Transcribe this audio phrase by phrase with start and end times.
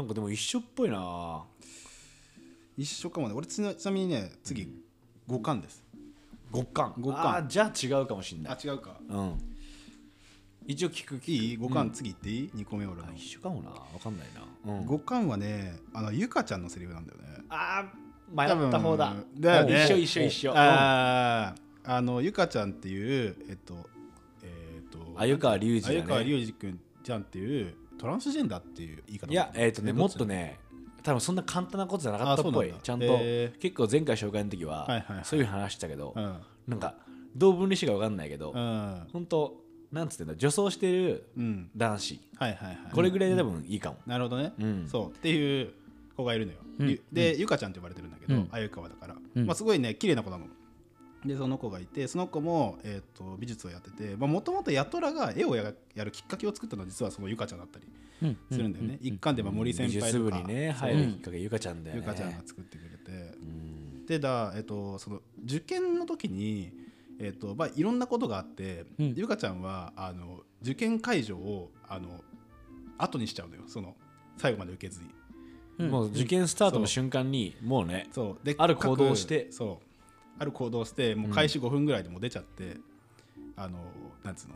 [0.00, 1.44] なんかでも一緒っぽいな。
[2.78, 3.34] 一緒かもね。
[3.34, 4.66] 俺ちなちなみにね次
[5.26, 5.84] 五巻です。
[6.54, 8.58] 極寒極寒あーじゃあ違うかもしんない。
[8.64, 8.96] 違うか。
[9.10, 9.38] うん。
[10.66, 11.56] 一応聞く聞いい？
[11.58, 13.08] 五巻次いっていい？2個目俺の。
[13.08, 13.70] あ一緒かもな。
[13.92, 14.28] 分かんない
[14.64, 17.44] な、うん、はねあのゆかちゃんのセリフなんだよね。
[17.50, 19.14] あー迷った方だ。
[19.38, 19.84] だよね。
[19.84, 20.52] 一緒一緒一緒。
[20.56, 21.94] あー。
[21.94, 23.86] あのゆかちゃんっていうえっと
[24.42, 25.96] えっと鮎川隆二だね。
[25.96, 30.58] 鮎川隆二くんちゃんっていうトランスジェンダーっていう言い方いやえっ、とねもっとねね
[31.02, 32.74] 多分そんな簡単なことじゃなかったっぽい。
[32.82, 33.58] ちゃんと、へー。
[33.58, 35.24] 結構前回紹介の時は、はいはいはい。
[35.24, 36.36] そういう話したけど、うん。
[36.68, 36.94] なんか
[37.34, 39.06] どう分離してか分かんないけど、うん。
[39.10, 39.54] 本当
[39.92, 41.70] なんつってんだ女装してるうん。
[41.74, 42.20] 男子。
[42.36, 42.76] はいはいはい。
[42.92, 44.88] これぐらいで多分いいかも、なるほどね、うん。
[44.88, 45.72] そうっていう
[46.16, 48.48] 子がいるのよ、ゆで、ゆかちゃんって呼ばれてるんだけど、うん。
[48.50, 49.46] 鮎川だから、うん。
[49.46, 50.46] まあ、すごいね綺麗な子なの
[51.24, 57.86] でその子がいてその子も、えー、と美術をやっててもともと八虎が絵をややるきっかけを作ったのは実はそのゆかちゃんだったり
[58.22, 58.38] うん。
[58.50, 62.02] するんだよね、一巻でまあ森先美輩とか術部にね入るきっかけゆかちゃんだよね。
[62.02, 64.06] ゆかちゃんが作ってくれて、うん。
[64.06, 66.72] でだ、えっとその受験の時に、
[67.18, 69.14] えっとまあ、いろんなことがあって、うん。
[69.16, 72.22] ゆかちゃんはあの受験会場をあの
[72.98, 73.62] 後にしちゃうのよ。
[73.66, 73.96] その
[74.36, 75.08] 最後まで受けずに。
[75.78, 75.90] うん。
[75.90, 78.44] もう受験スタートの瞬間にもうねそう。
[78.44, 79.44] である行動をして。
[79.44, 79.89] 各そう
[80.38, 82.78] ある行動をしてもう開始5分ぐらいでもう出ちゃって、
[83.56, 83.78] あの
[84.22, 84.54] なんつうの、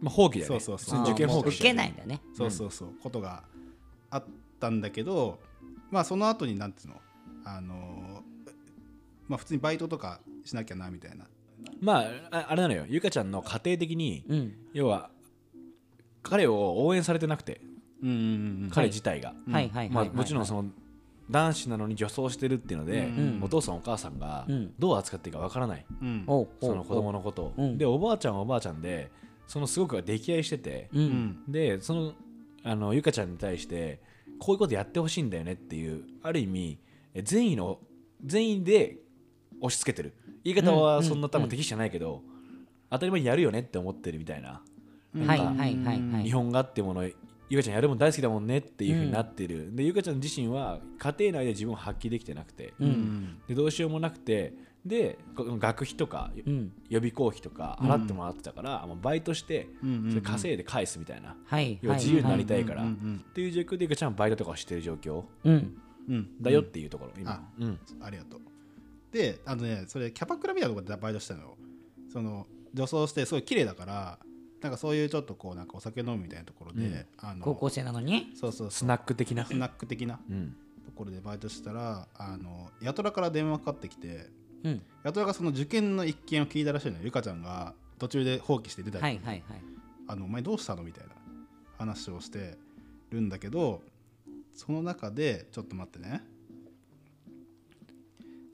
[0.00, 0.60] まあ、放棄だよね。
[0.60, 1.02] そうそうそう。
[1.02, 2.20] 受験放棄受けないんだね。
[2.34, 2.88] そうそうそう。
[3.02, 3.44] ことが
[4.10, 4.24] あっ
[4.58, 5.38] たんだけど
[5.90, 7.00] まあその後になんつうの？
[7.44, 8.22] あの
[9.28, 11.26] まあ普通にバイトとかしなきゃなみたいな。
[11.80, 12.84] まあああれなのよ。
[12.88, 14.54] ゆかちゃんの家庭的にうん。
[14.72, 15.10] 要は
[16.22, 17.60] 彼を応援されてなくて。
[18.02, 20.12] うんうんうん彼自体が、はいはいはいまあ、はい。
[20.14, 20.70] もちろんその
[21.30, 23.40] 男子なのに女装してるっていうので、うん。
[23.42, 24.72] お父さんお母さんがうん。
[24.78, 26.24] どう扱っていいかわからない、うん。
[26.26, 27.62] その子供のことを、う。
[27.62, 27.78] ん。
[27.78, 29.10] でおばあちゃんはおばあちゃんで
[29.46, 30.90] そのすごく溺愛してて、
[31.48, 32.12] でその
[32.62, 34.00] あのゆかちゃんに対して
[34.38, 36.78] こういうことやってほしいんだよねっていうある意味
[37.14, 37.78] え善意の
[38.24, 38.98] 善意で
[39.60, 40.14] 押し付けてる。
[40.42, 42.22] 言い方はそんな多分適してないけど、
[42.90, 44.62] 当たり前にやるよねって思ってるみたいな。
[45.14, 45.26] うん。
[45.26, 45.76] はいはいはい
[46.12, 46.22] はい。
[46.24, 47.08] 日本画っていうもの
[47.50, 52.90] ゆかちゃんやるもん大好きだもんねっていうふうになってる、でゆかちゃん自身は家庭内で自分を発揮できてなくて、ううん。
[52.90, 54.54] んでどうしようもなくて。
[54.82, 56.72] でこの学費とかうん。
[56.88, 65.24] 予備校費とか払ってもらってたから、もうバイトしてうんそれ稼いで返すみたいな、はい要は自由になりたいから、うんうっんていう状況でゆかちゃんはバイトとかをしてる状況。
[65.44, 65.52] うん。
[65.52, 65.78] うん。
[66.08, 67.32] うんだよっていうところ、今。
[67.32, 67.78] あうん。
[68.00, 68.40] ありがとう。
[69.12, 71.58] であのねそれキャバクラみたいなところでバイトしたのよ。
[72.10, 74.18] その女装してすごい綺麗だから
[74.60, 78.30] なんかそういうちょっとこうなんかお酒飲むみたいなところで、あの高校生なのに？
[78.34, 79.46] そうそうスナック的な？
[79.46, 80.54] スナック的な うん。
[80.84, 84.28] ところでバイトしたらあの八虎から電話かかってきて
[84.64, 84.82] うん。
[85.02, 87.04] 八虎がその受験の一件を聞いたらしいのよ。
[87.04, 89.62] ゆかちゃんが途中で放棄して出たり、はいはいはい。
[90.08, 90.82] あのお前どうしたの？
[90.82, 91.14] みたいな
[91.78, 92.58] 話をして
[93.10, 93.82] るんだけど
[94.52, 96.22] その中でちょっと待ってね。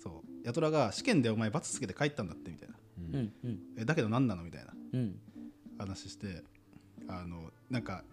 [0.00, 0.46] そう。
[0.46, 2.74] 八虎が試験でお前罰つけて帰ったんだってみたいな。
[3.14, 3.58] うんうん。
[3.76, 4.44] えだけど何なの？
[4.44, 4.72] みたいな。
[4.94, 5.18] うん
[5.78, 6.42] 話して
[7.08, 8.04] あのなんか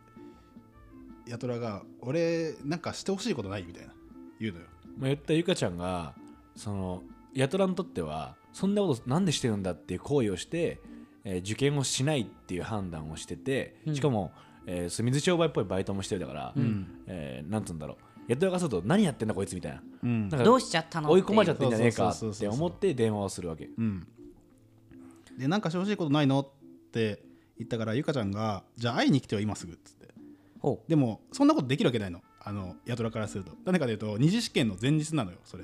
[1.30, 3.94] 八虎が俺なんかしてほしいことないみたいな
[4.40, 4.66] 言うのよ。
[4.98, 6.14] まあ、言ったゆかちゃんが
[6.56, 7.04] その
[7.34, 10.80] ヤトラにとってはそんなことなんでしてるんだっていう行為をして、
[11.24, 13.96] えー受験をしないっていう判断をしてて、うん。
[13.96, 14.32] しかも、
[14.68, 17.04] えーそう水商売っぽいバイトもしてるだから、ん。
[17.08, 17.98] えーなんつうんだろう。
[18.28, 19.82] ヤトラがすると何やってんだこいつみたいな。
[20.04, 20.30] うん。
[20.30, 22.50] なんかどうしちゃったの追い込まれちゃっっててんじゃねえかそうそうそうそう。
[22.50, 23.70] って思って電話をするわけ。
[23.78, 24.08] うん。
[25.38, 26.48] でなんかしてほしいことないのっ
[26.92, 27.24] て
[27.64, 30.14] 言ったからゆかちゃんがじゃあ会いに来てよ今すぐっつって。
[30.60, 32.22] ほでもそんなことできるわけないの。
[32.40, 33.52] あの八虎からすると。
[33.66, 35.64] 何かというと二次試験の前日なのよそれ。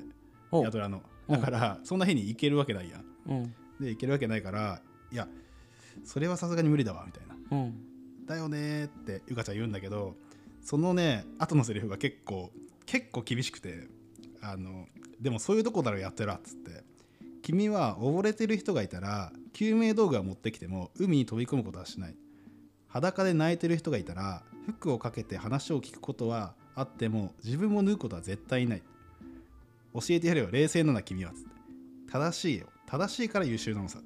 [0.49, 0.63] ほう。
[0.63, 1.01] 八虎の。
[1.29, 3.01] だからそんな日に行けるわけないやん。
[3.01, 3.53] ううん。
[3.79, 5.27] で行けるわけないからいや
[6.03, 7.57] それはさすがに無理だわみたいな。
[7.57, 8.25] うん。
[8.25, 10.15] だよねーってゆかちゃん言うんだけど
[10.61, 12.51] そのね後のセリフが結構
[12.85, 13.87] 結構厳しくて
[14.41, 14.87] あの
[15.19, 16.87] でもそういうとこだろやってらっつって。
[17.41, 22.15] 君は溺れてる人がいたら救命道具は持ってきても海に飛び込むことはしない。
[22.87, 28.83] 裸で泣いてる人がいたら服をかけて話を聞くことはあっても自分も脱ぐことは絶対ない。
[29.93, 31.31] 教えてやれよ冷静なの君は。
[31.31, 31.49] つって
[32.11, 32.67] 正しいよ。
[32.87, 33.99] 正しいから優秀なのさ。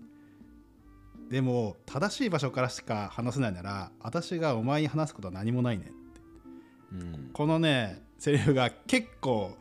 [1.29, 5.91] でも正しい場所からしか話せないなら私がお前に話すことは何もないね。
[6.91, 7.29] うん。
[7.33, 9.57] このねセリフが結構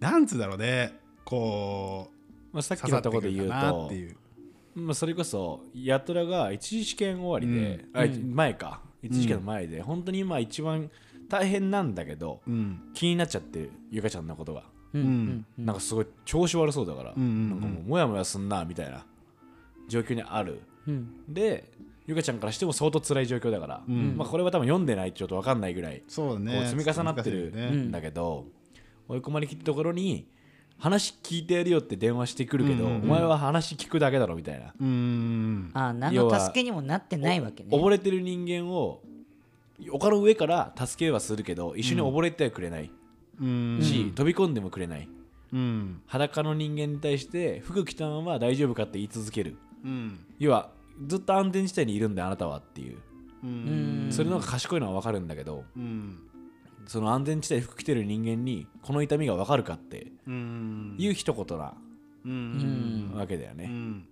[0.00, 0.98] なんつうんだろうね。
[1.24, 2.10] こ
[2.52, 4.16] まあ、さうっきのところで言うとっていう
[4.74, 8.34] まあ、それこそヤトラが一次試験終わりで、あうん。
[8.34, 8.80] 前か。
[9.02, 10.90] 一次試験の前で、本当に今一番
[11.28, 12.80] 大変なんだけどうん。
[12.94, 14.64] 気になっちゃってるゆかちゃんのことが、
[14.94, 15.00] うん。
[15.00, 15.46] うん。
[15.58, 15.66] うん。
[15.66, 17.50] なんかすごい調子悪そうだから、うんうんうん。
[17.50, 19.04] なんかもうモヤモヤすんなみたいな
[19.88, 20.60] 状況にある。
[20.86, 21.24] うん。
[21.28, 21.70] で
[22.06, 24.16] ゆかちゃんからしても相当辛い状況だから、ん。
[24.16, 26.54] まあ、これは多分読んでないとちょっと分かんないぐらいそうだね。
[26.54, 28.46] こう積み重なってるんだけど、
[29.08, 30.26] 追い込まれきったところに
[30.82, 33.02] 話聞いてやるよって電話してくるけど、うんうんうん。
[33.04, 35.70] お前は話聞くだけだろみたいな、うーん。
[35.74, 37.68] ああ何の助けにもなってないわけね。
[37.70, 39.00] 溺れてる人間を
[39.92, 42.90] 丘の上から助けはするけど一緒に溺れてはくれない、
[43.40, 43.82] うーん。
[43.82, 45.08] し、飛び込んでもくれない。
[45.52, 46.02] うん。
[46.06, 49.56] 裸の人間に対して服着たまま大丈夫かって言い続ける。
[49.84, 50.18] うん。
[50.40, 50.72] 要は
[51.06, 52.96] ずっと安全地帯にいるんだよあなたはっていう。
[53.44, 54.08] ううん。
[54.08, 56.18] んそれの方が賢いのは分かるんだけどうん
[56.86, 60.96] その安全地帯で服着てる人間にこの痛みが分かるかってうん。
[60.98, 61.74] いう一言な
[62.24, 63.12] ううん。
[63.12, 64.08] んわけだよね、うん。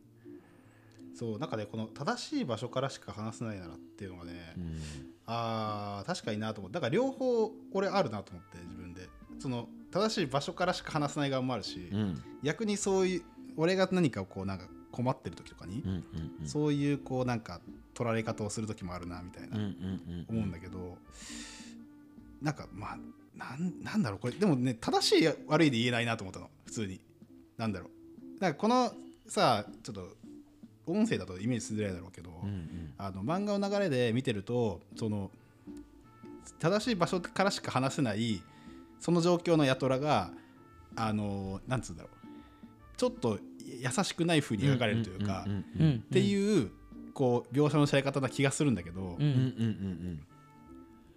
[1.14, 4.80] そうなんかねこの正しい場所からしか話せないならっていうのがね、うん。
[5.26, 6.74] あー確かになと思って。
[6.74, 9.08] だから両方これあるなと思って自分で。
[9.38, 12.22] その正しい場所からしか話せない側もあるし、うん。
[12.42, 13.22] 逆にそういう
[13.56, 16.04] 俺が何かをこうなんか困ってる時とかにう、んうん
[16.42, 16.48] うん。
[16.48, 17.60] そういうこうなんか
[17.94, 20.26] 取られ方をする時もあるなみたいなうんうん。
[20.28, 20.96] 思うんだけど、
[22.42, 22.98] なんかまあ
[23.36, 24.34] なんなんだろうこれ。
[24.34, 27.00] でもね正しい悪いで言えないなと思ったの普通に。
[27.56, 28.40] なんだろう。
[28.42, 28.92] なんかこの
[29.26, 30.08] さちょっと
[30.86, 32.94] 音声だとイメージしづらいだろうけど、うんうん。
[32.98, 35.30] あの漫画の流れで見てるとその
[36.58, 38.42] 正しい場所からしか話せない
[38.98, 40.30] その状況のヤトラが
[40.96, 42.20] あのなんつうんだろう。
[42.96, 46.70] ちょっと優しくない風に描かれるというか、っていう
[47.14, 49.28] こう描写のされ方な気がするんだけど、ううんうんうん
[50.14, 50.20] ん。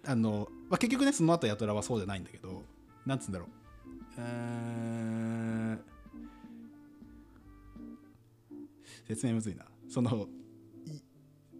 [0.06, 2.62] あのまあ、結局ねその後ヤトラはそうじゃないんだけど
[3.06, 3.48] なんつうんだろう。
[4.20, 5.80] うーん
[9.06, 9.64] 説明むずいな。
[9.88, 10.26] その
[10.86, 11.00] い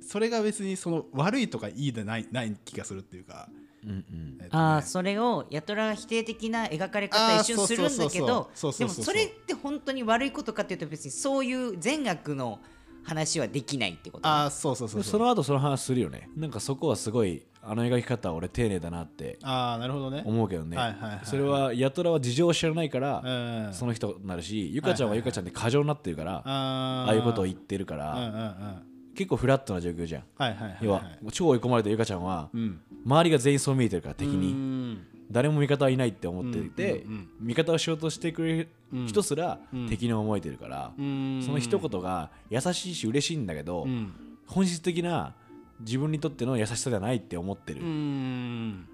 [0.00, 3.48] それが別にその悪いとかいいでないない気がするっていうか、
[3.84, 4.38] うんうん。
[4.40, 4.62] えっとね。
[4.62, 12.60] ああそれをヤトラが否定的な描かれ方あー一瞬するんだけどでもそれって本当に悪いことかっていうと別にそういう善悪の
[13.02, 15.12] 話はできないってことあーそうそうそうそう。
[15.12, 16.30] その後その話するよね。
[16.36, 20.22] なんかそこはすごいあの描き方は俺丁寧だなってああなるほどね。
[20.24, 20.76] 思うけどね。
[20.76, 21.20] はいはいはいはい。
[21.24, 28.32] それはヤトラは事情を知らないからうんその人になるしゆかちゃんはゆかちゃんで過剰になってるからあああいうことを言っってるかうんうんうん。
[28.32, 28.82] ら
[29.14, 30.22] 結構フラットな状況じゃん。
[30.36, 31.02] はいはいはい要は
[31.32, 32.80] 超追い込まれたゆかちゃんはうん。
[33.06, 35.06] 周りが全員そう見えてるから敵うにん。
[35.30, 37.46] 誰も味方はいないって思っていてうんうんうん。
[37.48, 38.68] 味方をしようとしてくれる
[39.06, 39.88] 人すらうん。
[39.88, 41.42] 敵に思えてるからうん。
[41.44, 44.12] その一言が優しいし嬉しいんだけどうん。
[44.46, 45.34] 本質的な
[45.80, 48.86] 自分にとっての優しさではないって思ってる、うん。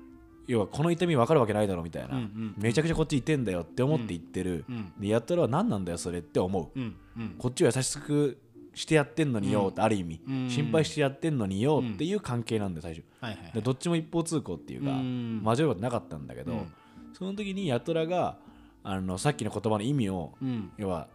[0.46, 7.34] 要はこの痛み分かるわけないだろみたいな、うんうんめちゃくちゃこっちいてんだよって思って言ってる、うんでやったら何なんだよそれって思う、うんうん。
[7.38, 8.38] こっちは優しく
[8.74, 13.04] してやってんのによってある意味、うん心配してやってんのによっていう関係なんだよ最初。
[13.20, 15.42] はいはいでどっちも一方通行っていうか、うん。
[15.44, 16.72] 交わることなかったんだけど、うん。
[17.12, 18.38] その時にヤトラが
[18.82, 20.72] あのさっきの言葉の意味を、うん。
[20.78, 21.08] 要は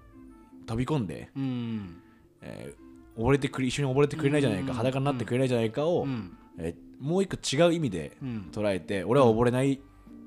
[0.65, 2.01] 飛び込んで、うん。
[2.41, 2.84] えー
[3.17, 4.73] 溺れてくれ一緒に溺れてくれないじゃないか、うん。
[4.77, 6.37] 裸になってくれないじゃないかを、うん。
[6.57, 9.81] えーもう一個違う意味でうん捉えて、俺は溺れない、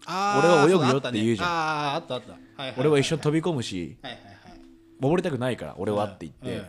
[0.06, 1.49] 俺は泳ぐよって言うじゃん。
[1.49, 1.52] あ
[1.93, 4.61] ああったあったはいはい俺は一緒に飛び込むしはいはいはい
[5.00, 6.67] 溺れたくないから俺はって言って、うん。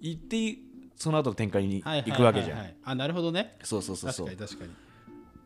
[0.00, 0.58] 言って
[0.96, 3.58] その後の展開に行くわけじゃん、あなるほどね。
[3.62, 4.26] そうそうそうそう。
[4.28, 4.70] 確かに確かに。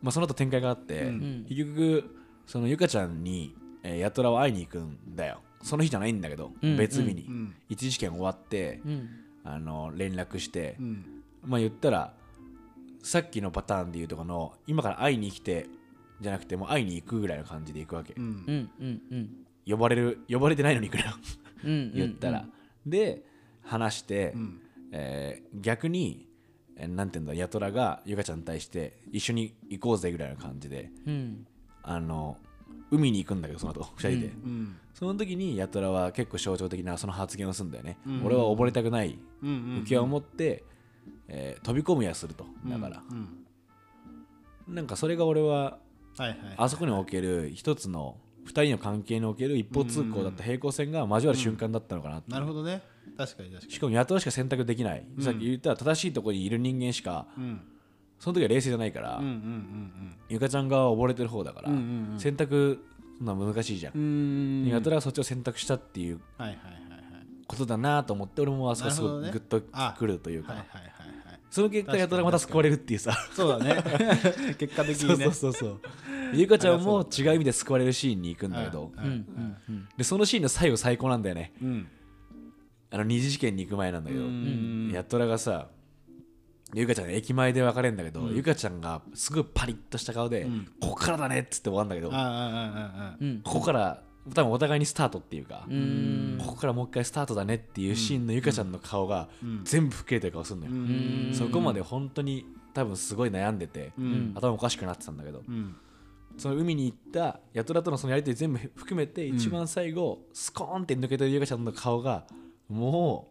[0.01, 1.45] まあ、その後展開があって、うん。
[1.49, 2.15] 結局
[2.45, 3.53] そのゆかちゃんに、
[3.83, 5.41] えーヤトラを会いに行くんだよ。
[5.61, 6.77] その日じゃないんだけど、うん。
[6.77, 7.55] 別日に、うん。
[7.67, 9.09] 一次試験終わって、うん
[9.51, 11.05] あの連絡してう、ん。
[11.43, 12.13] まあ言ったら
[13.01, 15.67] さっきのパターンでいうとこの今から会いに来て
[16.21, 18.23] じゃなくてもう会いに行くぐらいの感じで行くわけ、うん。
[18.23, 19.29] うんうんうん。
[19.65, 21.05] 呼ばれる呼ばれてないのに行くの。
[21.05, 21.13] よ
[21.63, 21.91] うんうん。
[21.93, 22.45] 言ったら、
[22.85, 23.23] で
[23.63, 24.61] 話して、うん。
[24.91, 26.27] えー逆に、
[26.75, 31.47] えーなんていうんだヤトラがゆかちゃんに対して一緒に行こうぜぐらいの感じでうん。
[31.83, 32.37] あの
[32.91, 38.25] 海に行くんだけどその後2人で、うんその時にヤトラは結構象徴的なその発言をするんだよね、うん。
[38.25, 39.17] 俺は溺れたくない。
[39.41, 40.65] うんうん浮き輪を持って、
[41.29, 44.75] えー飛び込むやするとだから、うん。
[44.75, 45.77] なんかそれが俺は
[46.17, 46.37] はいはい。
[46.57, 52.23] あそこにおける一つの2人の関係における一方通行だった平行線が交わる瞬間だったのかなう。
[52.27, 52.81] なるほどね。
[53.17, 53.71] 確かに確かに。
[53.71, 57.61] しかもヤトラしか選択できない、さっき言った正しいところにいる人間しかうん。
[58.19, 60.17] その時は冷静じゃないから、うんうん。
[60.27, 62.19] ゆかちゃん側は溺れてる方だから、うんうんうん。
[62.19, 62.83] 選択
[63.19, 63.93] そんな難しいじゃん。
[63.93, 64.01] うん。
[64.01, 64.05] う、
[64.65, 66.19] んヤトラはそっちを選択したっていう
[67.47, 69.61] ことだなと思って俺もあそこすごいグッと
[69.97, 70.91] くるというか、はいはいはい
[71.27, 71.39] はい。
[71.51, 73.11] その結果ヤトラがまた救われるっていうさ。
[73.33, 73.83] そうだね。
[74.57, 75.25] 結果的にね。
[75.25, 75.79] そうそうそう
[76.33, 78.91] ゆかちゃんも違う意味で救われるシーンに行くんだけど、
[79.97, 81.53] でそのシーンの最後最高なんだよね。
[81.61, 81.87] うん。
[82.91, 85.67] あの二次試験に行く前なんだけど、んヤトラがさ
[86.73, 92.09] ゆかちゃんが駅前で別れるんだけど、ゆかちゃんがすごいパリッとした顔で、んここからだねっつって終わるんだけど、
[93.43, 96.37] ここから多分お互いにスタートっていうか、うん。
[96.39, 99.29] ここからもう一回スタートだねっていうシーンのゆかちゃんの顔が
[99.63, 101.31] 全部吹っ切れてる顔するのよ、うん。
[101.33, 104.33] そこまで本当に多分すごい悩んでて、うん。
[104.35, 105.75] 頭おかしくなってたんだけど、うん。
[106.37, 112.25] その海に行ったヤトラとのそのやりとり全部含めて一番最後、スコーンって抜けてるゆかちゃんの顔が
[112.69, 113.29] も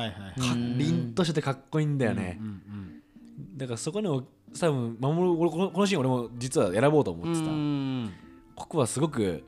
[0.00, 0.78] はいはい。
[0.78, 2.62] 凛としてかっこいいんだよね、うん
[3.56, 4.22] だからそこにも
[4.58, 8.12] 多分守る俺このこのシーン俺も実は選ぼうと思ってた、うん
[8.54, 9.44] ここはすごく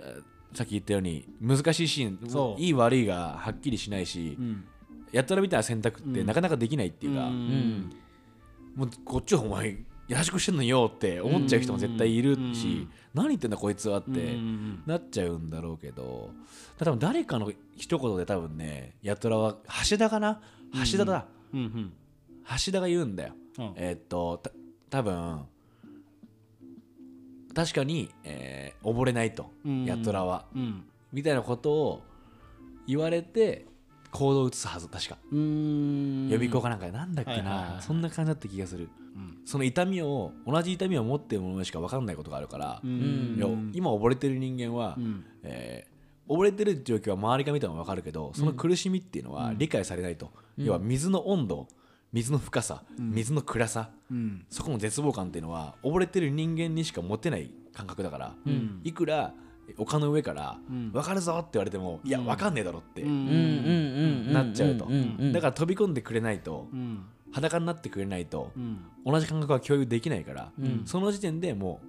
[0.00, 2.58] えーさっき言ったように難しいシーン。
[2.58, 4.64] いい悪いがはっきりしないし、うん。
[5.12, 7.92] やったらみたいな選択ってなかなかできないっていうか、うん。
[8.74, 9.76] もうこっちはお前
[10.10, 16.30] 優しくしてんのよって思っちゃう人も絶対いるし、うん何言ってんだこいつはって、うんなっちゃうんだろうけど。
[16.78, 19.56] 多分誰かの一言で多分ねやトラは
[19.88, 20.40] 橋田かな？
[20.92, 23.72] 橋田だ、橋田が言うんだよ、うん。
[23.76, 24.50] えーっとた
[24.90, 25.44] 多分
[27.54, 30.46] 確かに、えー溺れないと、うんやトラは。
[30.54, 30.84] うん。
[31.12, 32.02] みたいなことを
[32.86, 33.66] 言われて
[34.12, 36.28] 行動を移すはず確か、うん。
[36.28, 38.88] 予備校かなんかでなんだっけな、そんな感じだった気がする。
[39.14, 39.38] うん。
[39.44, 45.24] その痛みを同じ痛みを持っている者にしか分かんないことがあるから、今溺れてる人間は、うん。
[45.42, 45.90] えー
[46.30, 51.66] 溺れてる状況は周りが見ても分かるけどその苦しみっていうのは理解されないと、要は水の温度
[52.12, 54.44] 水の深さ、水の暗さうん。
[54.48, 58.80] そこの絶望感っていうのは溺れてる人間にしか持てない感覚だから、ん。
[58.84, 59.32] いくら
[59.78, 60.90] 丘の上からん。
[60.92, 63.08] 分かるぞって言われても、いや分かんねえだろってうん。
[63.08, 63.16] うん。
[63.16, 63.26] うん
[64.26, 64.92] うんなっちゃうと、ん。
[64.92, 65.16] ん。
[65.18, 65.32] うん。
[65.32, 67.04] だから飛び込んでくれないと、うん。
[67.32, 68.78] 裸になってくれないと、うん。
[69.04, 70.82] 同じ感覚は共有できないから、ん。
[70.86, 71.80] その時点でも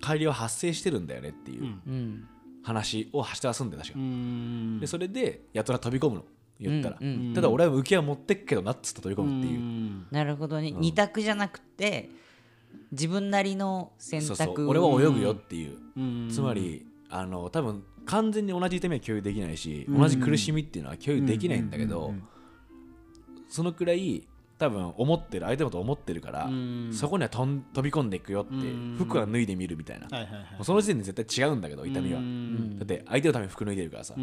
[0.00, 1.80] う帰りは発生してるんだよねっていううん。
[1.86, 2.28] うん
[2.62, 4.80] 話を橋田はすんで確か、うん。
[4.80, 6.24] でそれでやたら飛び込むの。
[6.58, 7.08] 言ったら、うん。
[7.08, 7.34] うん。
[7.34, 10.06] ただ俺は浮き輪持ってっけどなっつったら飛び込むっていう、ん。
[10.10, 10.72] なるほどね。
[10.72, 12.10] 二択じゃなくて
[12.90, 14.46] 自分なりの選そうそう。
[14.48, 16.28] 択俺は泳ぐよっていう、うん。
[16.28, 16.84] つまり
[17.18, 22.14] あの多分完全に同じ痛みは共有できないし、同じ苦しみっていうのは共有できないんだけど、
[23.48, 24.26] そのくらい
[24.58, 26.90] 多分思ってる相手のこと思ってるから、うん。
[26.92, 27.46] そこには飛
[27.82, 28.96] び込んでいくよって、うん。
[28.96, 30.08] 服は脱いでみるみたいな、
[30.62, 32.78] その時点で絶対違うんだけど痛みは、うん。
[32.78, 34.14] だって相手のために服脱いでるからさ、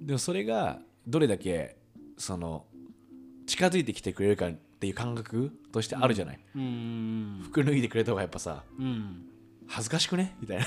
[0.00, 1.76] でもそれがどれだけ
[2.16, 2.64] その
[3.46, 7.40] 近づいてきてくれるかっていう感覚としてあるじゃない、うん。
[7.44, 9.26] 服脱いでくれた方がやっぱさうん
[9.74, 10.36] 恥ずかしくね？
[10.38, 10.58] みたい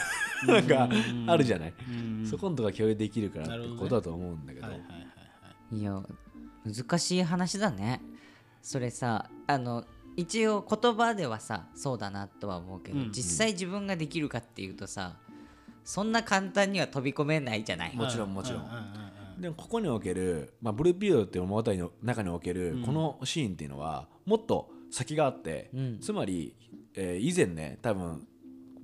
[0.48, 0.54] な。
[0.56, 0.90] なんか
[1.32, 2.26] あるじゃない、うん。
[2.26, 4.66] そこのとこが共有できるからってことだと思うんだけど。
[4.66, 5.06] はいはいはいは
[5.72, 5.78] い。
[5.78, 6.02] いや
[6.66, 8.02] 難しい話だね。
[8.64, 9.86] それさあの
[10.18, 13.12] 一応言葉ではさそうだなとは思うけど、うん。
[13.12, 15.18] 実際自分ができるかっていうとさ
[15.84, 17.96] そんな簡単には飛び込めないじゃない？
[17.96, 18.62] もちろんもちろん。
[18.62, 18.68] うう
[19.38, 26.00] うでもここにおける、まあ、ブルーピリオドっていう物語の中におけるこのシーンっていうのはもっと先があって、うん。
[26.00, 26.56] つまり、
[26.96, 28.26] えー以前ね多分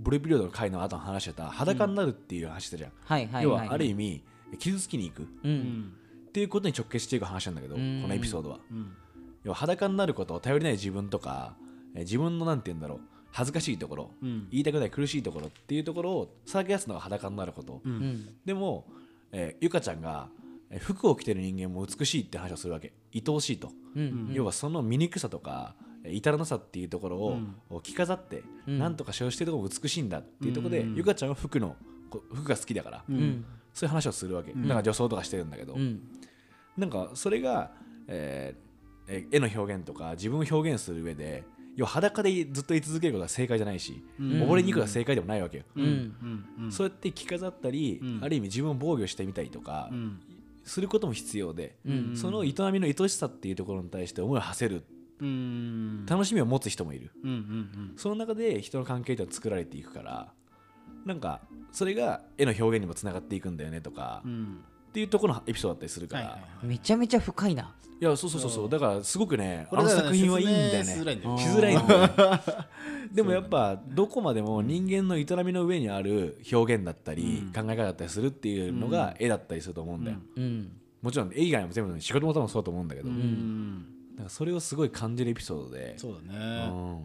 [0.02, 4.24] ブルーピリオドの回の後に話してた裸になるっていう話したじゃん、はいはいはい要はある意味
[4.60, 5.22] 傷つきに行く。
[5.24, 5.94] ううん
[6.34, 8.02] ていうことに直結していく話なんだけど、うん。
[8.02, 8.60] このエピソードは。
[8.72, 8.94] うん。
[9.44, 11.56] 要は裸になること頼りない自分とか、
[11.94, 13.00] えー自分のなんて言うんだろう
[13.32, 14.48] 恥ずかしいところ、うん。
[14.50, 17.92] 言いたくない苦しいところっていうところをさらけ出すのが裸になること、うん。
[17.92, 18.30] うん。
[18.46, 18.86] でも、
[19.34, 20.30] えーゆかちゃんが
[20.70, 22.94] えー服を着てる人間も美しいって話をするわけ。
[23.14, 24.30] 愛おしいと、うん。
[24.32, 27.40] 要はその醜さとかえー至らなさっていうところを
[27.72, 27.82] うん。
[27.82, 28.80] 着飾って、うん。
[28.80, 30.96] なんとか使用してるところも美しいんだっていうところで、うん。
[30.96, 31.76] ゆかちゃんは服の
[32.10, 33.34] こ服が好きだから、そうい
[33.86, 36.02] う話をするわけ、だから女装とかしてるんだけど、うん。
[36.78, 37.72] なんかそれが、
[38.08, 41.44] えーえー絵の表現とか自分を表現する上で
[41.76, 44.28] 要は裸でずっと居続けることは正解じゃないし、うん。
[44.44, 45.84] 溺れに行くのは正解でもないわけよ、うん。
[45.84, 46.46] うん。
[46.66, 46.72] うん。
[46.72, 48.20] そうやって着飾ったり、うん。
[48.22, 50.20] ある意味自分を防御してみたりとか、うん。
[50.64, 52.12] することも必要で、うん。
[52.16, 55.01] その営みの愛しさっていうところに対して思いを馳せるうん
[56.10, 60.34] 楽しみを持つ人もいる、うんうんその中で人の関係っていうのは作られていくから
[61.06, 64.64] なんかそれが絵の表現にもつながっていくんだよねとか、っうん。
[64.94, 66.66] ていうところのエピソードだったりするから、はいはいはい。
[66.66, 67.74] めちゃめちゃ深いな。
[68.02, 68.70] いやそうそうそうそう。
[68.70, 70.84] だからすごくねあの作品はいいんだよね。
[70.84, 71.12] しづら
[71.70, 72.40] いんだよ
[73.14, 80.72] でもやっぱどこまでも人間の営みの上にある表現だったり、考え方だったりするっていうのが絵だったりすると思うんだよ、うん。
[81.02, 83.86] もちろん絵以外も全部仕事も多分そうだと思うんだけど、うん
[84.18, 87.04] なんかそれをすごい感じるエピソードで、そうだうねん。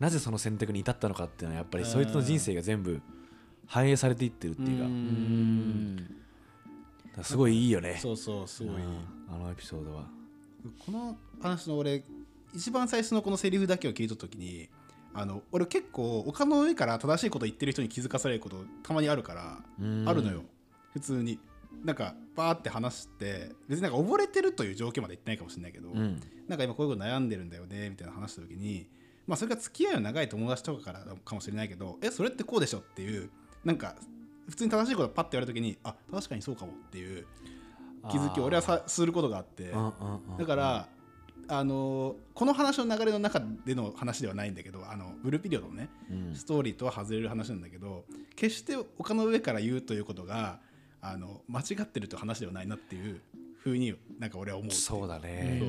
[0.00, 3.00] なぜその選択に至ったのかっていうのはやっぱりそいつの人生が全部
[3.66, 5.96] 反映されていってるっていうか,、うん。
[7.12, 7.98] からすごいいいよね。
[8.00, 8.82] そうそうすごいうん。
[9.30, 10.06] あのエピソードは。
[10.84, 12.02] この話の俺
[12.54, 14.68] 一番最初のこのセリフだけを聞いた時に
[15.14, 20.08] あの俺結構丘の上から正しいこと言ってる人に気づかされることたまにあるからうん。
[20.08, 20.42] あるのよ。
[20.92, 21.38] 普通に
[21.84, 26.20] なんかバーって話して別になんか溺れてるという条件まで言ってないかもしれないけど、うん。
[26.48, 28.86] なんか今こういうこと悩んでるんだよねみたいな話した時に
[29.26, 33.30] まあそれが付き合いの長い友達とかからかもしれないけどえそれってこうでしょっていう
[33.64, 33.96] なんか
[34.48, 37.26] 普通に正しいことパッて言われた時にあ確かにそうかもっていう
[38.10, 39.72] 気づきを俺はさすることがあって
[40.38, 40.88] だから、
[41.48, 46.34] あのこの話の流れの中での話ではないんだけどあのブルーピリオドのねうん。
[46.34, 50.60] ストーリーとは外れる話なんだけど決して丘の上から言うということが
[51.02, 53.20] あの間違ってると話ではないなっていう
[53.58, 55.24] ふうになんか俺は思うそうだそう。
[55.24, 55.60] ね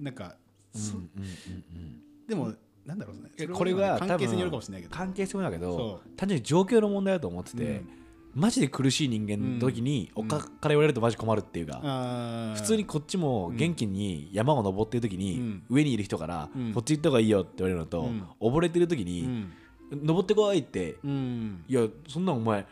[0.00, 0.36] なんか、
[0.74, 2.00] うんそうんうんうん。
[2.28, 2.52] でも
[2.84, 3.30] なんだろうね。
[3.38, 4.94] えこれが関係性によるかもしれないけど。
[4.94, 7.88] 関係性もだけどそ単純に状況の問題だと思ってて、うん。
[8.34, 10.28] マジで苦しい人間の時に、うん。
[10.28, 15.62] 他から言われるとマジ困るっていうか、普通にこっちも元気に山を登ってる時に、うん。
[15.70, 16.72] 上にいる人から、うん。
[16.74, 18.22] こっち行った方がいいよって言われるのと、うん。
[18.40, 19.52] 溺れてる時うに、ん。
[19.90, 21.64] 登ってこいって、うん。
[21.66, 22.66] いやそんなんお前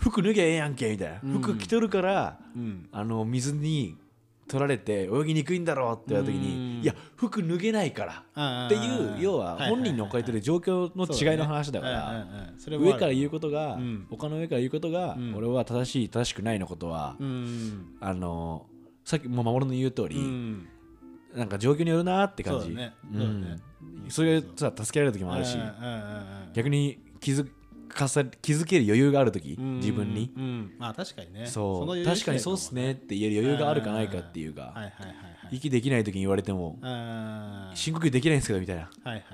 [0.00, 1.40] 服脱ぎゃええやんけみたいな、うん。
[1.40, 2.88] 服着とるからうん。
[2.90, 3.96] あの水に
[4.48, 6.82] 取られて泳ぎにくいんだろうって言われた時に、うん。
[6.82, 8.66] いや服脱げないから。
[8.66, 12.26] っていう要は本人に置かれてる状況の違いの話だから。
[12.66, 14.06] 上から言うことが、うん。
[14.10, 15.34] 他の上から言うことが、うん。
[15.36, 17.96] 俺は正しい正しくないのことは、うん。
[18.00, 18.66] あの
[19.04, 20.68] さっきもう守の言う通り、うん。
[21.36, 22.66] なんか状況によるなって感じ。
[22.66, 23.60] そうだね。
[24.08, 24.10] う
[24.56, 25.56] さ助けられる時もあるし
[26.54, 27.48] 逆に気づ
[27.94, 29.76] かさ気づける余裕がある時うん。
[29.76, 30.42] 自分に、うん。
[30.42, 31.46] うんまあ確かにね。
[31.46, 32.04] そう。
[32.04, 34.92] 確かにそうっすねって言える余裕があるかないかっていうか、はいはい
[35.52, 36.78] 息できない時に言われても、
[37.74, 38.82] 深呼吸できないんですけどみたいな。
[38.82, 39.24] はいはいはい。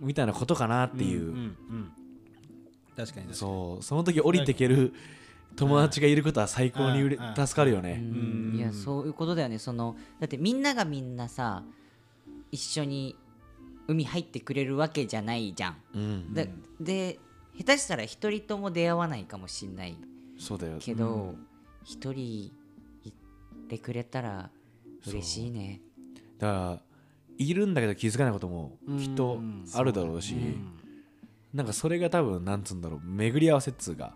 [0.00, 1.92] みたいなことかなっていう、んんうん。
[2.96, 3.34] 確かに確かに。
[3.34, 3.82] そう。
[3.82, 4.92] その時降りてける
[5.56, 8.56] 友達がいることは最高にうれうん助かるよね、ん。
[8.56, 9.58] いやそういうことだよね。
[9.58, 11.62] そのだってみんながみんなさ
[12.50, 13.16] 一緒に
[13.86, 16.34] 海入ってくれるわけじゃないじゃん、うん。
[16.34, 16.50] で
[16.80, 17.18] で
[17.60, 19.96] 下手したら一人とも出会わないかもしんない
[20.38, 20.78] そうだよ。
[20.80, 21.34] けど
[21.84, 22.52] 一、人
[23.04, 23.12] い
[23.68, 24.50] てくれたら
[25.06, 25.80] 嬉しいね。
[26.38, 26.80] だから
[27.36, 29.40] いるんだけど気づかないこともきっと
[29.74, 30.34] あるだろうし、
[31.52, 34.14] なんかそれが多分なんつうんだろう巡り合わせっつうか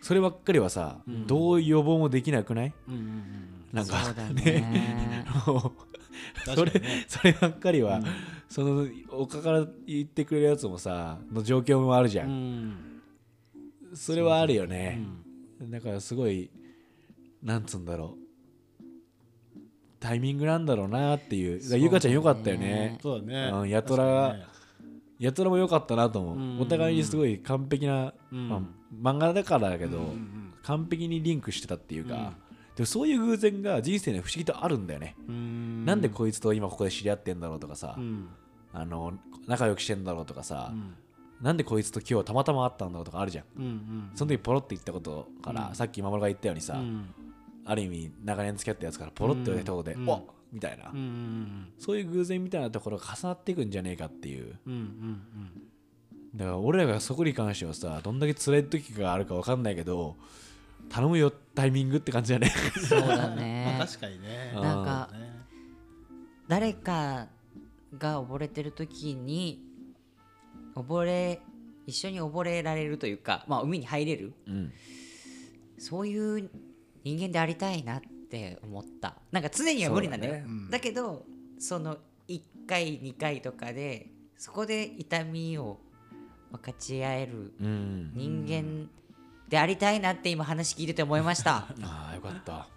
[0.00, 2.72] そればっかりはさ、どう予防もできなくない？
[2.88, 3.68] うんうんうん。
[3.72, 5.26] なんかそうだね。
[5.46, 5.72] もう
[6.44, 6.72] それ
[7.06, 8.00] そればっかりは、
[8.48, 12.68] その丘から言ってくれるやつもさの状況もあるじゃ、うん。
[12.70, 12.76] ん
[13.94, 15.00] それはあるよね、
[15.60, 16.50] だからすごい
[17.42, 18.28] なんつうんだろう。
[20.00, 21.60] タイミングなんだろうなっていう。
[21.78, 22.98] ゆかちゃんよかったよね。
[23.02, 23.50] そうだね。
[23.52, 24.36] うんやとら
[25.18, 26.60] やつらも良かったなと思う、うん。
[26.60, 28.48] お互いにすごい完璧な、うん。
[28.48, 28.60] まあ、
[29.14, 30.14] 漫画だからだけど、
[30.62, 32.47] 完璧にリンクしてたっていうか、うん
[32.78, 35.84] でもそういう偶然が人生には不思議とあるんだよね、うん。
[35.84, 38.28] なんでこいつと今ここで知り合ってんだろうとかさ、うん。
[38.72, 39.14] あの
[39.48, 40.94] 仲良くしてんだろうとかさ、うん。
[41.42, 43.44] なんでこいつと今日たまたま会ったんだろうとかあるじゃん。
[43.56, 45.74] うんうんその時ポロって言ったことから、うん。
[45.74, 47.12] さっき守が言ったようにさ、うん。
[47.64, 54.56] ある意味長年付き合ったやつからポロって言われたことで、うんおっみたいな、うんうんそういう偶然みたいなところが重なっていくんじゃねえかっていう。
[54.68, 55.22] うんうん
[56.36, 60.16] だから俺らがそこに関してはさどんだけ辛い時があるか分かんないけど
[60.88, 62.52] 頼むよタイミングって感じだね。
[62.88, 64.52] そうだ まあね確かにね。
[64.54, 64.62] うん。
[64.62, 65.28] なんかね。
[66.48, 67.28] 誰か
[67.96, 69.62] が溺れてる時に
[70.74, 71.42] 溺れ
[71.86, 74.34] 一緒に溺れられるというか、まあ、海に入れる。
[74.46, 74.72] うん。
[75.78, 76.50] そういう
[77.04, 79.16] 人間でありたいなって思った。
[79.32, 80.52] なんか常には無理なんだよだ,、だね。
[80.70, 80.80] うん。
[80.80, 81.24] けど
[81.58, 85.80] その1回2回とかでそこで痛みを
[86.50, 88.12] 分かち合えるうん。
[88.14, 88.90] 人間
[89.48, 91.66] でありたいなって今話聞いてて思いました。
[91.82, 92.68] ああよかった。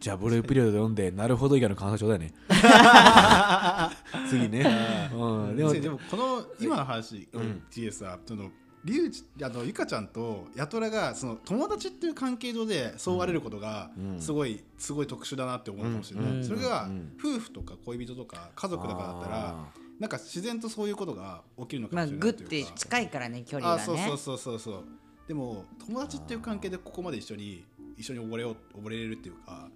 [0.00, 2.34] じゃあブルーピリオドで読んでなるほど以外の感想ちょうだいね。
[4.28, 7.38] 次ね、うん、でもでもこの今の話を
[7.70, 8.50] 聞いてさ、その
[8.84, 14.20] リュウジあのゆかちゃんとヤトラがその友達っていう関係上でそうあれることがうん。
[14.20, 16.44] すごい、すごい特殊だなって思うかもしれない、うん。
[16.44, 17.16] それがうん。
[17.18, 19.66] 夫婦とか恋人とか家族とかだったらあ
[20.00, 23.82] なんか自然とそういうことが起きるのかまあもしれなグッていというか、近いからね距離がね。
[23.82, 24.84] あそうそうそうそうそう
[25.32, 27.64] でも友達っていう関係でここまで一緒に
[27.96, 29.70] 一緒に溺れよう溺れれるっていうか、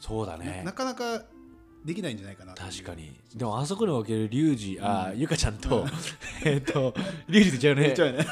[0.00, 0.62] そうだね。
[0.64, 1.24] ななかなか
[1.84, 2.54] できないんじゃないかな。
[2.54, 3.12] 確かに。
[3.34, 5.84] でもあそこにおけるリュウジあーゆかちゃんと
[6.42, 6.94] えっと
[7.28, 8.26] リュウジって言っちゃうね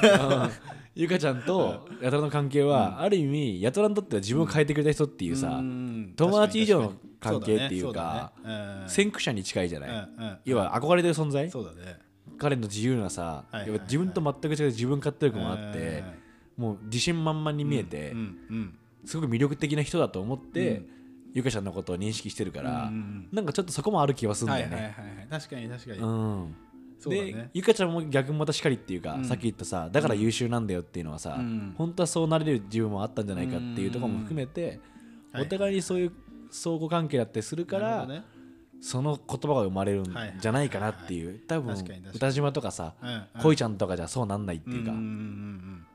[0.94, 6.14] ゆかちゃんとヤトラの関係は、ある意味ヤトラにとっては自分を変えてくれた人っていうさ、うん。
[6.16, 8.50] 友達以上の関係っていうかね。
[8.50, 8.84] ね。
[8.88, 9.96] 先駆者に近いじゃない、うん。
[9.96, 10.28] うん。
[10.28, 10.38] うん。
[10.46, 11.50] 要は憧れてる存在？
[11.50, 11.98] そうだね。
[12.38, 13.80] 彼の自由なさ、はいはいはい。
[13.82, 16.04] 自分と全く違う自分勝手力もあって、
[16.56, 20.82] もう自信満々に見えて、うんうんすごく魅力的な人だと思って、
[21.32, 25.28] ゆかちゃんのことを認識してるから、うんうんなんかちょっとそこもある気はするんはいだよね。
[25.30, 25.98] 確かに確かに。
[25.98, 26.56] うん。
[26.98, 27.32] そうだね。
[27.32, 29.24] でゆかちゃんも逆もまたしかりっていうか、うん。
[29.24, 31.74] さっき言ったさだから優秀なんだよっていうのはさ、うん。
[31.76, 34.80] 本当はそうなれる自分もあったんじゃないかっていうところも含めて、
[35.34, 35.40] うん。
[35.42, 36.12] お互いにそういう
[36.50, 38.08] 相互関係だったりするから、
[38.80, 41.76] その言葉が生まれるんじゃないかなっていう、多分
[42.14, 43.26] 歌島とかさ、うんうん。
[43.42, 45.86] 恋ちゃんとかじゃそうなんないっていうか、んんん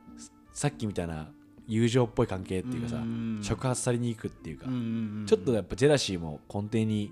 [0.53, 1.29] さっきみたいな
[1.67, 3.39] 友情っぽい関係っていうかさうん。
[3.41, 4.65] 触発されに行くっていうか、
[5.25, 7.11] ちょっとやっぱジェラシーも根底に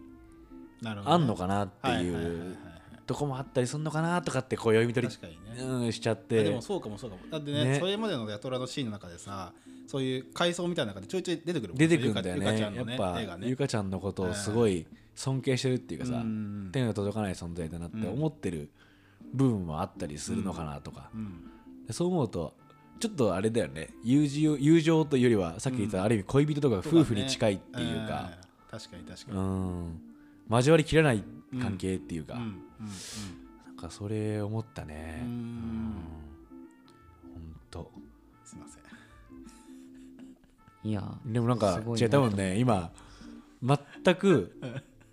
[0.83, 2.57] あんのかなっていう
[3.05, 5.63] とこもあったりするのかなとかってこう読み取りね。
[5.63, 7.21] うん、しちゃっあてでもそうかもそうかも。
[7.31, 7.79] だってねね。
[7.79, 9.51] それまでのヤトラのシーンの中でさ
[9.87, 12.51] そういう回想みたいな中でちょいちょい出てくる出てくるんだよね。
[12.51, 13.47] ねやっぱね。
[13.47, 18.69] ゆかちゃんのことをすごい尊敬してるっていうかさ、うん手の届かない存在だなって思ってる
[19.33, 21.43] 部分もあったりするのかなとか、うん
[21.91, 22.53] そう思うと
[22.99, 23.89] ちょっとあれだよね。
[24.03, 28.29] 友情友情というよりはさっき言ったある意味恋人とか夫婦に近いっていうか。
[28.33, 29.99] うん確かに確かうにん。
[30.51, 31.23] 交わりきらない
[31.59, 32.61] 関係っていうか、うんうん
[33.65, 35.21] なんかそれ思ったね。
[35.23, 35.27] うん。
[35.27, 35.37] ううん。
[35.37, 35.93] ん
[37.33, 37.91] ほんと。
[38.43, 38.83] すいません。
[40.83, 42.91] いやでもなんか違う多分ね今
[43.63, 44.53] 全く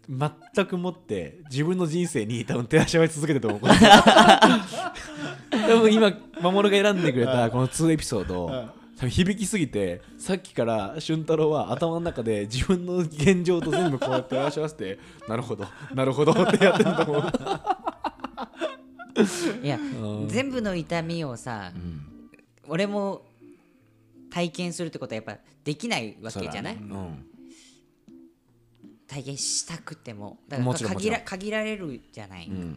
[0.09, 3.61] 全くもって自分の人生に多分照らし合わせ続けてると思う。
[5.51, 8.69] 多分今守が選んでくれたこの2エピソード
[9.09, 17.33] 響きすぎてさっきから俊太郎は頭の中で自分の現状と全部こうやって照らし合わせてなるほどなるほどってやってると思う。
[19.63, 20.29] いやうん。
[20.29, 22.03] 全部の痛みをさ、うん。
[22.69, 23.23] 俺も
[24.31, 26.79] 体験するってことはやっぱできないわけじゃない、ね。
[26.83, 27.27] うん
[29.17, 30.39] 体験したくても。
[30.49, 32.77] だから限ら限られるじゃない、うん。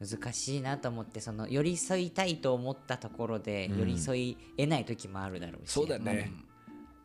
[0.00, 3.78] 難しいなと思ってその寄り添いたいと思ったところでうん。
[3.78, 6.30] 寄り添い得ない時もあるだろうし、そうだよね、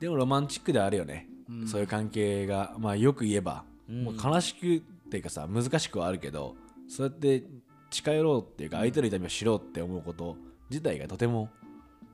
[0.01, 1.67] でもロマンチックではあるよね、うん。
[1.67, 4.03] そういう関係がまあよく言えば、うん。
[4.03, 6.55] もう悲しくっていうかさ難しくはあるけど
[6.89, 7.43] そうやって
[7.89, 10.35] 近寄ろうっていうか相手の痛みを知ろうって思うこと
[10.69, 11.49] 自体がとても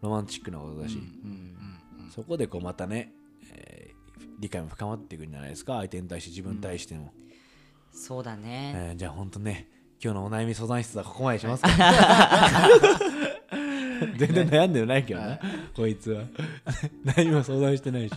[0.02, 1.00] ロマンチックなことだし、
[2.14, 3.12] そこでこうまたね、
[3.52, 3.85] えー
[4.40, 5.78] 理解も深まっていくんじゃないですか。
[5.78, 7.12] 相手に対して自分に対しても、
[7.92, 9.70] そうだね、えーじゃあ本当ね
[10.04, 11.70] 今日のお悩み相談室はここまでしますか。
[14.18, 15.40] 全然悩んでないけどな、
[15.76, 16.24] こいつは。
[17.06, 18.16] 悩みは相談してないし。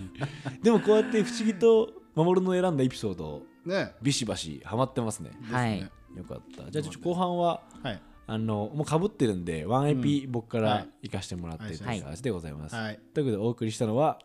[0.63, 3.95] でもこうやって不思議と守の選んだエピソードね。
[4.03, 5.31] ビシバシハマってますね。
[5.51, 6.71] はい、ねよかった。
[6.71, 8.03] じゃあちょっと後半ははい。
[8.27, 10.67] あのもうかぶってるんでワンエピ僕かはい。
[10.67, 13.01] ら行かしてもらってというはい形でございます、はい。
[13.15, 14.19] ということでお送りしたのは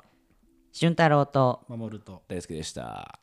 [0.74, 3.20] 俊太郎と守と大好きでした。